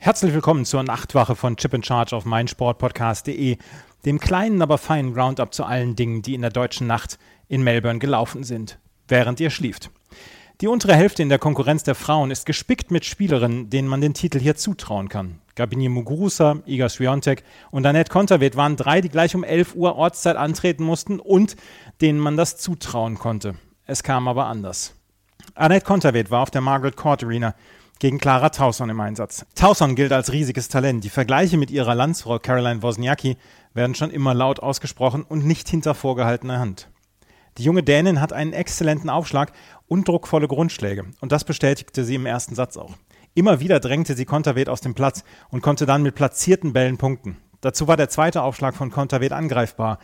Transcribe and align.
Herzlich 0.00 0.32
willkommen 0.32 0.64
zur 0.64 0.84
Nachtwache 0.84 1.34
von 1.34 1.56
Chip 1.56 1.74
and 1.74 1.84
Charge 1.84 2.14
auf 2.14 2.24
meinsportpodcast.de, 2.24 3.56
dem 4.04 4.20
kleinen, 4.20 4.62
aber 4.62 4.78
feinen 4.78 5.18
Roundup 5.18 5.52
zu 5.52 5.64
allen 5.64 5.96
Dingen, 5.96 6.22
die 6.22 6.34
in 6.34 6.40
der 6.40 6.52
deutschen 6.52 6.86
Nacht 6.86 7.18
in 7.48 7.64
Melbourne 7.64 7.98
gelaufen 7.98 8.44
sind, 8.44 8.78
während 9.08 9.40
ihr 9.40 9.50
schlieft. 9.50 9.90
Die 10.60 10.68
untere 10.68 10.94
Hälfte 10.94 11.22
in 11.22 11.28
der 11.28 11.40
Konkurrenz 11.40 11.82
der 11.82 11.96
Frauen 11.96 12.30
ist 12.30 12.46
gespickt 12.46 12.92
mit 12.92 13.06
Spielerinnen, 13.06 13.70
denen 13.70 13.88
man 13.88 14.00
den 14.00 14.14
Titel 14.14 14.38
hier 14.38 14.54
zutrauen 14.54 15.08
kann. 15.08 15.40
Gabini 15.56 15.88
Muguruza, 15.88 16.60
Iga 16.64 16.88
Swiatek 16.88 17.42
und 17.72 17.84
Annette 17.84 18.12
Konterweht 18.12 18.56
waren 18.56 18.76
drei, 18.76 19.00
die 19.00 19.08
gleich 19.08 19.34
um 19.34 19.42
11 19.42 19.74
Uhr 19.74 19.96
Ortszeit 19.96 20.36
antreten 20.36 20.84
mussten 20.84 21.18
und 21.18 21.56
denen 22.00 22.20
man 22.20 22.36
das 22.36 22.56
zutrauen 22.56 23.18
konnte. 23.18 23.56
Es 23.84 24.04
kam 24.04 24.28
aber 24.28 24.46
anders. 24.46 24.94
Annette 25.56 25.84
Konterweht 25.84 26.30
war 26.30 26.42
auf 26.42 26.52
der 26.52 26.60
Margaret 26.60 26.94
Court 26.94 27.24
Arena 27.24 27.56
gegen 27.98 28.18
Clara 28.18 28.50
Tauson 28.50 28.90
im 28.90 29.00
Einsatz. 29.00 29.44
Tauson 29.54 29.94
gilt 29.94 30.12
als 30.12 30.32
riesiges 30.32 30.68
Talent. 30.68 31.04
Die 31.04 31.10
Vergleiche 31.10 31.56
mit 31.56 31.70
ihrer 31.70 31.94
Landsfrau 31.94 32.38
Caroline 32.38 32.82
Wozniacki 32.82 33.36
werden 33.74 33.94
schon 33.94 34.10
immer 34.10 34.34
laut 34.34 34.60
ausgesprochen 34.60 35.22
und 35.22 35.44
nicht 35.44 35.68
hinter 35.68 35.94
vorgehaltener 35.94 36.58
Hand. 36.58 36.88
Die 37.58 37.64
junge 37.64 37.82
Dänin 37.82 38.20
hat 38.20 38.32
einen 38.32 38.52
exzellenten 38.52 39.10
Aufschlag 39.10 39.52
und 39.88 40.06
druckvolle 40.06 40.46
Grundschläge. 40.46 41.06
Und 41.20 41.32
das 41.32 41.44
bestätigte 41.44 42.04
sie 42.04 42.14
im 42.14 42.26
ersten 42.26 42.54
Satz 42.54 42.76
auch. 42.76 42.94
Immer 43.34 43.60
wieder 43.60 43.80
drängte 43.80 44.14
sie 44.14 44.24
Konterweht 44.24 44.68
aus 44.68 44.80
dem 44.80 44.94
Platz 44.94 45.24
und 45.50 45.60
konnte 45.60 45.86
dann 45.86 46.02
mit 46.02 46.14
platzierten 46.14 46.72
Bällen 46.72 46.98
punkten. 46.98 47.36
Dazu 47.60 47.88
war 47.88 47.96
der 47.96 48.08
zweite 48.08 48.42
Aufschlag 48.42 48.76
von 48.76 48.90
Konterweht 48.90 49.32
angreifbar. 49.32 49.98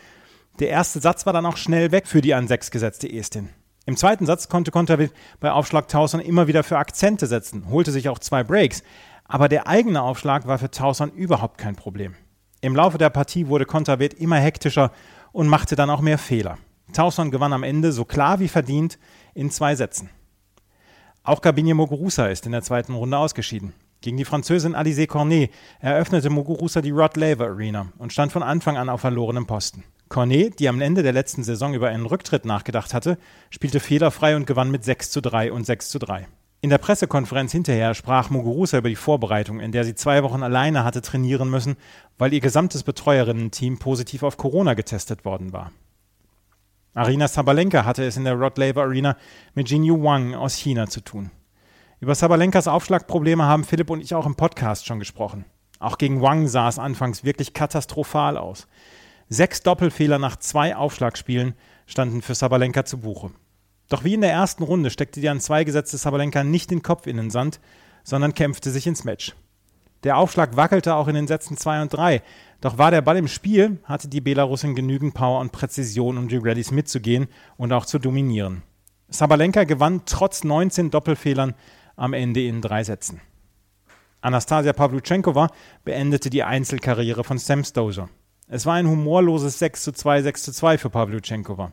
Der 0.59 0.69
erste 0.69 1.01
Satz 1.01 1.27
war 1.27 1.33
dann 1.33 1.47
auch 1.47 1.57
schnell 1.57 1.93
weg 1.93 2.07
für 2.07 2.21
die 2.21 2.35
an 2.35 2.49
sechs 2.49 2.71
gesetzte 2.71 3.11
Estin. 3.11 3.51
Im 3.87 3.97
zweiten 3.97 4.25
Satz 4.25 4.49
konnte 4.49 4.71
Konterweht 4.71 5.13
bei 5.41 5.53
Aufschlag 5.53 5.89
Tauson 5.89 6.21
immer 6.21 6.47
wieder 6.47 6.63
für 6.63 6.79
Akzente 6.79 7.27
setzen, 7.27 7.69
holte 7.69 7.93
sich 7.93 8.09
auch 8.09 8.19
zwei 8.19 8.43
Breaks, 8.43 8.83
aber 9.25 9.49
der 9.49 9.67
eigene 9.67 10.01
Aufschlag 10.01 10.47
war 10.47 10.59
für 10.59 10.71
Tauson 10.71 11.13
überhaupt 11.13 11.59
kein 11.59 11.77
Problem. 11.77 12.15
Im 12.63 12.75
Laufe 12.75 12.97
der 12.97 13.11
Partie 13.11 13.49
wurde 13.49 13.67
Konterweht 13.67 14.15
immer 14.15 14.37
hektischer 14.37 14.91
und 15.33 15.49
machte 15.49 15.77
dann 15.77 15.91
auch 15.91 16.01
mehr 16.01 16.17
Fehler. 16.17 16.57
Tauson 16.95 17.31
gewann 17.31 17.53
am 17.53 17.63
Ende 17.63 17.93
so 17.93 18.07
klar 18.07 18.41
wie 18.41 18.49
verdient 18.49 18.99
in 19.35 19.51
zwei 19.51 19.75
Sätzen. 19.75 20.09
Auch 21.23 21.43
Gabinier 21.43 21.75
Muguruza 21.75 22.27
ist 22.27 22.47
in 22.47 22.53
der 22.53 22.63
zweiten 22.63 22.95
Runde 22.95 23.19
ausgeschieden. 23.19 23.75
Gegen 24.01 24.17
die 24.17 24.25
Französin 24.25 24.77
Alizé 24.77 25.07
Cornet 25.07 25.51
eröffnete 25.81 26.31
Muguruza 26.31 26.81
die 26.83 26.91
Rod 26.91 27.17
Laver 27.17 27.47
Arena 27.47 27.87
und 27.99 28.13
stand 28.13 28.33
von 28.33 28.43
Anfang 28.43 28.77
an 28.77 28.89
auf 28.89 29.01
verlorenem 29.01 29.47
Posten. 29.47 29.85
Cornet, 30.15 30.61
die 30.61 30.69
am 30.69 30.81
Ende 30.81 31.03
der 31.03 31.13
letzten 31.13 31.43
Saison 31.43 31.75
über 31.75 31.89
einen 31.89 32.07
Rücktritt 32.07 32.45
nachgedacht 32.45 32.95
hatte, 32.95 33.19
spielte 33.51 33.81
fehlerfrei 33.81 34.37
und 34.37 34.47
gewann 34.47 34.71
mit 34.71 34.85
6 34.85 35.11
zu 35.11 35.21
3 35.21 35.51
und 35.51 35.67
6 35.67 35.91
zu 35.91 35.99
3. 35.99 36.29
In 36.61 36.71
der 36.71 36.79
Pressekonferenz 36.79 37.51
hinterher 37.51 37.95
sprach 37.95 38.31
Muguruza 38.31 38.79
über 38.79 38.89
die 38.89 38.95
Vorbereitung, 38.95 39.59
in 39.59 39.73
der 39.73 39.83
sie 39.83 39.97
zwei 39.97 40.23
Wochen 40.23 40.45
alleine 40.45 40.85
hatte 40.85 41.03
trainieren 41.03 41.51
müssen, 41.51 41.75
weil 42.17 42.33
ihr 42.33 42.39
gesamtes 42.39 42.85
Betreuerinnen-Team 42.85 43.81
positiv 43.81 44.23
auf 44.23 44.37
Corona 44.37 44.75
getestet 44.75 45.25
worden 45.25 45.53
war. 45.53 45.73
Arina 46.95 47.27
Sabalenka 47.27 47.85
hatte 47.85 48.05
es 48.05 48.17
in 48.17 48.23
der 48.23 48.35
Rod 48.35 48.57
Laver 48.57 48.85
Arena 48.85 49.17
mit 49.55 49.69
Jinyu 49.69 50.01
Wang 50.01 50.37
aus 50.37 50.55
China 50.55 50.87
zu 50.87 51.01
tun. 51.01 51.33
Über 51.99 52.15
Sabalenkas 52.15 52.69
Aufschlagprobleme 52.69 53.43
haben 53.43 53.65
Philipp 53.65 53.91
und 53.91 54.01
ich 54.01 54.15
auch 54.15 54.27
im 54.27 54.37
Podcast 54.37 54.87
schon 54.87 55.01
gesprochen. 55.01 55.45
Auch 55.81 55.99
gegen 55.99 56.23
Wang 56.23 56.47
sah 56.47 56.69
es 56.69 56.79
anfangs 56.79 57.25
wirklich 57.25 57.53
katastrophal 57.53 58.37
aus. 58.37 58.69
Sechs 59.29 59.63
Doppelfehler 59.63 60.19
nach 60.19 60.37
zwei 60.37 60.77
Aufschlagspielen 60.77 61.55
standen 61.87 62.23
für 62.23 62.35
Sabalenka 62.35 62.85
zu 62.85 62.99
Buche. 62.99 63.31
Doch 63.89 64.05
wie 64.05 64.15
in 64.15 64.21
der 64.21 64.33
ersten 64.33 64.63
Runde 64.63 64.91
steckte 64.91 65.21
die 65.21 65.29
an 65.29 65.41
zwei 65.41 65.65
gesetzte 65.65 65.97
Sabalenka 65.97 66.45
nicht 66.45 66.71
den 66.71 66.83
Kopf 66.83 67.07
in 67.07 67.17
den 67.17 67.31
Sand, 67.31 67.61
sondern 68.03 68.35
kämpfte 68.35 68.71
sich 68.71 68.87
ins 68.87 69.05
Match. 69.05 69.35
Der 70.05 70.19
Aufschlag 70.19 70.57
wackelte 70.57 70.95
auch 70.95 71.09
in 71.09 71.15
den 71.15 71.27
Sätzen 71.27 71.57
2 71.57 71.83
und 71.83 71.93
3, 71.95 72.23
doch 72.61 72.77
war 72.77 72.91
der 72.91 73.01
Ball 73.01 73.17
im 73.17 73.29
Spiel, 73.29 73.79
hatte 73.85 74.07
die 74.07 74.21
Belarusin 74.21 74.75
genügend 74.75 75.15
Power 75.15 75.41
und 75.41 75.53
Präzision, 75.53 76.19
um 76.19 76.29
die 76.29 76.37
Rallyes 76.37 76.71
mitzugehen 76.71 77.29
und 77.57 77.73
auch 77.73 77.87
zu 77.87 77.99
dominieren. 77.99 78.63
Sabalenka 79.09 79.65
gewann 79.65 80.03
trotz 80.05 80.45
19 80.45 80.91
Doppelfehlern 80.91 81.55
am 81.97 82.13
Ende 82.13 82.47
in 82.47 82.61
drei 82.61 82.85
Sätzen. 82.85 83.21
Anastasia 84.21 84.73
Pavluchenkova 84.73 85.49
beendete 85.85 86.31
die 86.31 86.43
Einzelkarriere 86.43 87.25
von 87.25 87.39
Sam 87.39 87.65
Stosur. 87.65 88.09
Es 88.55 88.67
war 88.67 88.75
ein 88.75 88.87
humorloses 88.87 89.59
6 89.59 89.83
zu 89.83 89.91
2, 89.91 90.23
6 90.23 90.45
zu 90.45 90.53
2 90.53 90.79
für 90.79 90.89
Pavlyuchenkova. 90.89 91.73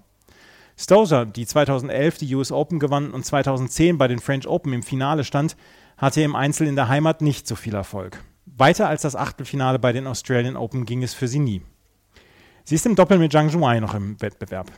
Stosur, 0.75 1.27
die 1.27 1.45
2011 1.45 2.17
die 2.17 2.33
US 2.33 2.51
Open 2.51 2.79
gewann 2.79 3.11
und 3.11 3.23
2010 3.23 3.99
bei 3.99 4.07
den 4.07 4.17
French 4.17 4.47
Open 4.47 4.73
im 4.73 4.81
Finale 4.81 5.23
stand, 5.23 5.55
hatte 5.95 6.23
im 6.23 6.35
Einzel 6.35 6.65
in 6.65 6.75
der 6.75 6.87
Heimat 6.87 7.21
nicht 7.21 7.45
so 7.45 7.55
viel 7.55 7.75
Erfolg. 7.75 8.23
Weiter 8.47 8.89
als 8.89 9.03
das 9.03 9.15
Achtelfinale 9.15 9.77
bei 9.77 9.93
den 9.93 10.07
Australian 10.07 10.55
Open 10.55 10.85
ging 10.85 11.03
es 11.03 11.13
für 11.13 11.27
sie 11.27 11.37
nie. 11.37 11.61
Sie 12.63 12.73
ist 12.73 12.87
im 12.87 12.95
Doppel 12.95 13.19
mit 13.19 13.31
Zhang 13.31 13.51
Zhuai 13.51 13.79
noch 13.79 13.93
im 13.93 14.19
Wettbewerb. 14.19 14.71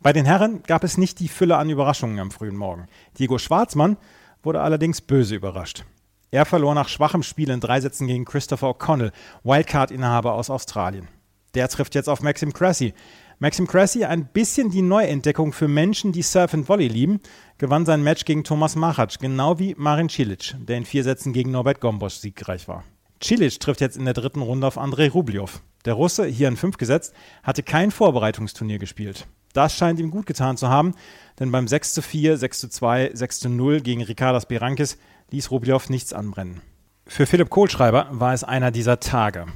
Bei 0.00 0.12
den 0.12 0.26
Herren 0.26 0.62
gab 0.64 0.84
es 0.84 0.98
nicht 0.98 1.20
die 1.20 1.28
Fülle 1.28 1.56
an 1.56 1.70
Überraschungen 1.70 2.18
am 2.18 2.30
frühen 2.30 2.56
Morgen. 2.56 2.86
Diego 3.18 3.38
Schwarzmann 3.38 3.96
wurde 4.42 4.60
allerdings 4.60 5.00
böse 5.00 5.36
überrascht. 5.36 5.86
Er 6.32 6.44
verlor 6.44 6.74
nach 6.74 6.88
schwachem 6.88 7.22
Spiel 7.22 7.50
in 7.50 7.60
drei 7.60 7.80
Sätzen 7.80 8.06
gegen 8.06 8.24
Christopher 8.24 8.68
O'Connell, 8.68 9.12
Wildcard-Inhaber 9.42 10.34
aus 10.34 10.48
Australien. 10.48 11.08
Der 11.54 11.68
trifft 11.68 11.96
jetzt 11.96 12.08
auf 12.08 12.22
Maxim 12.22 12.52
Cressy. 12.52 12.94
Maxim 13.40 13.66
Cressy, 13.66 14.04
ein 14.04 14.26
bisschen 14.26 14.70
die 14.70 14.82
Neuentdeckung 14.82 15.52
für 15.52 15.66
Menschen, 15.66 16.12
die 16.12 16.22
Surf 16.22 16.54
and 16.54 16.68
Volley 16.68 16.88
lieben, 16.88 17.20
gewann 17.58 17.86
sein 17.86 18.02
Match 18.02 18.24
gegen 18.24 18.44
Thomas 18.44 18.76
Machac, 18.76 19.18
genau 19.18 19.58
wie 19.58 19.74
Marin 19.76 20.08
Cilic, 20.08 20.54
der 20.60 20.76
in 20.76 20.84
vier 20.84 21.02
Sätzen 21.02 21.32
gegen 21.32 21.50
Norbert 21.50 21.80
Gombosch 21.80 22.16
siegreich 22.16 22.68
war. 22.68 22.84
Cilic 23.22 23.58
trifft 23.58 23.80
jetzt 23.80 23.96
in 23.96 24.04
der 24.04 24.14
dritten 24.14 24.42
Runde 24.42 24.66
auf 24.66 24.78
Andrei 24.78 25.08
Rublev. 25.08 25.60
Der 25.84 25.94
Russe, 25.94 26.26
hier 26.26 26.48
in 26.48 26.56
fünf 26.56 26.76
gesetzt, 26.76 27.14
hatte 27.42 27.62
kein 27.62 27.90
Vorbereitungsturnier 27.90 28.78
gespielt. 28.78 29.26
Das 29.52 29.74
scheint 29.74 29.98
ihm 29.98 30.10
gut 30.10 30.26
getan 30.26 30.56
zu 30.56 30.68
haben, 30.68 30.94
denn 31.38 31.50
beim 31.50 31.66
6 31.66 31.94
zu 31.94 32.02
4, 32.02 32.36
6 32.36 32.60
zu 32.60 32.68
2, 32.68 33.10
6 33.14 33.40
zu 33.40 33.48
0 33.48 33.80
gegen 33.80 34.02
Ricardas 34.02 34.46
Berankis 34.46 34.98
ließ 35.30 35.50
Rublev 35.50 35.88
nichts 35.88 36.12
anbrennen. 36.12 36.60
Für 37.06 37.26
Philipp 37.26 37.50
Kohlschreiber 37.50 38.08
war 38.12 38.32
es 38.32 38.44
einer 38.44 38.70
dieser 38.70 39.00
Tage. 39.00 39.46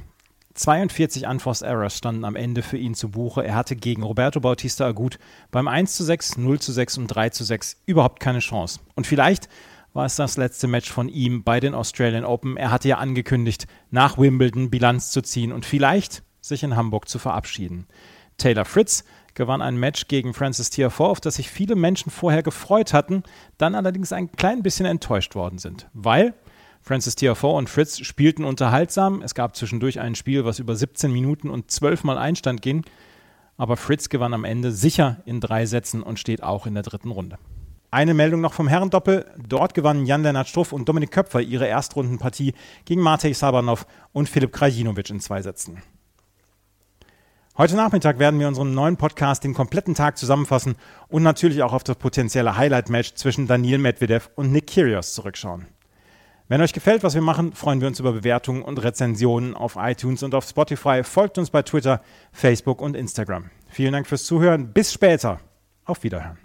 42 0.55 1.27
Unforced 1.27 1.67
Errors 1.67 1.97
standen 1.97 2.23
am 2.23 2.35
Ende 2.35 2.61
für 2.61 2.77
ihn 2.77 2.95
zu 2.95 3.09
Buche. 3.09 3.43
Er 3.43 3.55
hatte 3.55 3.75
gegen 3.75 4.03
Roberto 4.03 4.39
Bautista 4.39 4.85
Agut 4.87 5.19
beim 5.51 5.67
1 5.67 5.95
zu 5.95 6.03
6, 6.03 6.37
0 6.37 6.59
zu 6.59 6.71
6 6.71 6.97
und 6.97 7.07
3 7.07 7.29
zu 7.29 7.43
6 7.43 7.77
überhaupt 7.85 8.21
keine 8.21 8.39
Chance. 8.39 8.79
Und 8.95 9.05
vielleicht 9.05 9.49
war 9.95 10.05
es 10.05 10.17
das 10.17 10.35
letzte 10.35 10.67
Match 10.67 10.91
von 10.91 11.07
ihm 11.07 11.43
bei 11.43 11.61
den 11.61 11.73
Australian 11.73 12.25
Open. 12.25 12.57
Er 12.57 12.69
hatte 12.69 12.89
ja 12.89 12.97
angekündigt, 12.97 13.65
nach 13.91 14.17
Wimbledon 14.17 14.69
Bilanz 14.69 15.09
zu 15.09 15.21
ziehen 15.21 15.53
und 15.53 15.65
vielleicht 15.65 16.21
sich 16.41 16.63
in 16.63 16.75
Hamburg 16.75 17.07
zu 17.07 17.17
verabschieden. 17.17 17.87
Taylor 18.37 18.65
Fritz 18.65 19.05
gewann 19.35 19.61
ein 19.61 19.77
Match 19.77 20.09
gegen 20.09 20.33
Francis 20.33 20.69
Tiafoe, 20.69 21.07
auf 21.07 21.21
das 21.21 21.35
sich 21.35 21.49
viele 21.49 21.75
Menschen 21.75 22.11
vorher 22.11 22.43
gefreut 22.43 22.91
hatten, 22.91 23.23
dann 23.57 23.73
allerdings 23.73 24.11
ein 24.11 24.33
klein 24.33 24.63
bisschen 24.63 24.85
enttäuscht 24.85 25.33
worden 25.33 25.59
sind, 25.59 25.87
weil 25.93 26.33
Francis 26.81 27.15
Tiafoe 27.15 27.55
und 27.55 27.69
Fritz 27.69 27.99
spielten 28.05 28.43
unterhaltsam. 28.43 29.21
Es 29.21 29.33
gab 29.33 29.55
zwischendurch 29.55 30.01
ein 30.01 30.15
Spiel, 30.15 30.43
was 30.43 30.59
über 30.59 30.75
17 30.75 31.11
Minuten 31.11 31.49
und 31.49 31.71
12 31.71 32.03
Mal 32.03 32.17
Einstand 32.17 32.61
ging. 32.61 32.83
Aber 33.55 33.77
Fritz 33.77 34.09
gewann 34.09 34.33
am 34.33 34.43
Ende 34.43 34.73
sicher 34.73 35.21
in 35.25 35.39
drei 35.39 35.65
Sätzen 35.65 36.03
und 36.03 36.19
steht 36.19 36.43
auch 36.43 36.67
in 36.67 36.73
der 36.73 36.83
dritten 36.83 37.11
Runde. 37.11 37.37
Eine 37.91 38.13
Meldung 38.13 38.41
noch 38.41 38.53
vom 38.53 38.67
Herrendoppel. 38.67 39.25
Dort 39.37 39.73
gewannen 39.73 40.05
Jan-Lennart 40.05 40.47
Struff 40.47 40.73
und 40.73 40.89
Dominik 40.89 41.11
Köpfer 41.11 41.41
ihre 41.41 41.67
Erstrundenpartie 41.67 42.53
gegen 42.85 43.01
Matej 43.01 43.33
Sabanov 43.33 43.85
und 44.11 44.27
Filip 44.29 44.51
Krajinovic 44.51 45.09
in 45.09 45.19
zwei 45.19 45.41
Sätzen. 45.41 45.81
Heute 47.57 47.77
Nachmittag 47.77 48.19
werden 48.19 48.37
wir 48.39 48.49
unseren 48.49 48.73
neuen 48.73 48.97
Podcast 48.97 49.45
den 49.45 49.53
kompletten 49.53 49.95
Tag 49.95 50.17
zusammenfassen 50.17 50.75
und 51.07 51.23
natürlich 51.23 51.63
auch 51.63 51.71
auf 51.71 51.85
das 51.85 51.95
potenzielle 51.95 52.57
Highlight-Match 52.57 53.13
zwischen 53.13 53.47
Daniel 53.47 53.77
Medvedev 53.77 54.29
und 54.35 54.51
Nick 54.51 54.67
Kyrgios 54.67 55.13
zurückschauen. 55.13 55.65
Wenn 56.47 56.61
euch 56.61 56.73
gefällt, 56.73 57.01
was 57.01 57.15
wir 57.15 57.21
machen, 57.21 57.53
freuen 57.53 57.81
wir 57.81 57.87
uns 57.87 57.99
über 57.99 58.11
Bewertungen 58.11 58.61
und 58.61 58.83
Rezensionen 58.83 59.55
auf 59.55 59.77
iTunes 59.79 60.21
und 60.21 60.35
auf 60.35 60.45
Spotify. 60.45 61.01
Folgt 61.03 61.37
uns 61.37 61.49
bei 61.49 61.61
Twitter, 61.61 62.01
Facebook 62.33 62.81
und 62.81 62.95
Instagram. 62.95 63.49
Vielen 63.69 63.93
Dank 63.93 64.05
fürs 64.05 64.25
Zuhören. 64.25 64.71
Bis 64.73 64.93
später. 64.93 65.39
Auf 65.85 66.03
Wiederhören. 66.03 66.44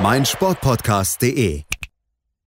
meinsportpodcast.de. 0.00 1.67